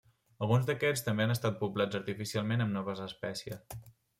Alguns 0.45 0.63
d'aquests 0.69 1.05
també 1.09 1.27
han 1.27 1.33
estat 1.35 1.59
poblats 1.61 1.99
artificialment 2.01 2.65
amb 2.65 2.77
noves 2.79 3.07
espècies. 3.09 3.79